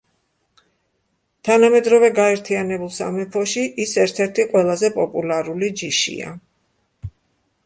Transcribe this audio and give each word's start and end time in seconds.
თანამედროვე 1.49 2.09
გაერთიანებულ 2.21 2.91
სამეფოში 2.95 3.67
ის 3.87 3.93
ერთ-ერთი 4.07 4.49
ყველაზე 4.55 4.91
პოპულარული 4.97 5.71
ჯიშია. 5.83 6.35